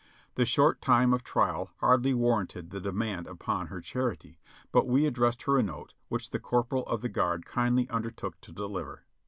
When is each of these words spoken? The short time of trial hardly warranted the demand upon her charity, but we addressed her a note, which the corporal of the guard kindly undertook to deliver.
The 0.33 0.45
short 0.45 0.81
time 0.81 1.13
of 1.13 1.23
trial 1.23 1.69
hardly 1.77 2.15
warranted 2.15 2.71
the 2.71 2.79
demand 2.81 3.27
upon 3.27 3.67
her 3.67 3.79
charity, 3.79 4.39
but 4.71 4.87
we 4.87 5.05
addressed 5.05 5.43
her 5.43 5.59
a 5.59 5.61
note, 5.61 5.93
which 6.07 6.31
the 6.31 6.39
corporal 6.39 6.87
of 6.87 7.01
the 7.01 7.07
guard 7.07 7.45
kindly 7.45 7.87
undertook 7.87 8.41
to 8.41 8.51
deliver. 8.51 9.05